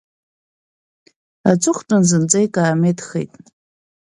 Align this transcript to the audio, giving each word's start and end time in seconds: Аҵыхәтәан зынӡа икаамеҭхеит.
Аҵыхәтәан 1.49 2.01
зынӡа 2.09 2.39
икаамеҭхеит. 2.45 3.31